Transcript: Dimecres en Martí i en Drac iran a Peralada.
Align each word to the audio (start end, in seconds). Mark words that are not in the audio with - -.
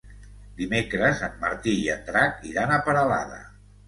Dimecres 0.59 1.19
en 1.27 1.35
Martí 1.43 1.73
i 1.81 1.83
en 1.97 2.01
Drac 2.07 2.39
iran 2.53 2.73
a 2.73 2.81
Peralada. 2.89 3.39